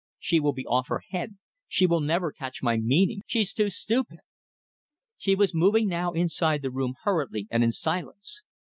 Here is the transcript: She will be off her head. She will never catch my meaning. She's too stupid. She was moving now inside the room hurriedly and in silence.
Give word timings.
She 0.17 0.39
will 0.39 0.53
be 0.53 0.65
off 0.65 0.87
her 0.87 1.03
head. 1.11 1.37
She 1.67 1.85
will 1.85 1.99
never 1.99 2.31
catch 2.31 2.63
my 2.63 2.75
meaning. 2.75 3.21
She's 3.27 3.53
too 3.53 3.69
stupid. 3.69 4.21
She 5.15 5.35
was 5.35 5.53
moving 5.53 5.87
now 5.87 6.13
inside 6.13 6.63
the 6.63 6.71
room 6.71 6.95
hurriedly 7.03 7.47
and 7.51 7.63
in 7.63 7.71
silence. 7.71 8.43